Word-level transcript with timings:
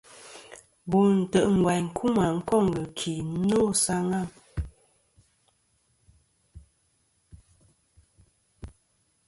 Bo 0.89 0.99
ntè' 1.17 1.41
ngvaynkuma 1.57 2.25
koŋ 2.47 2.65
ghɨki 2.75 3.13
no 3.47 3.61
sa 3.83 3.97
ghaŋ. 4.09 4.27